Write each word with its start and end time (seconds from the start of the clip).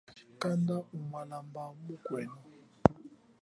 Kanda 0.41 0.75
umulamba 0.95 1.63
mukwenu. 1.83 2.39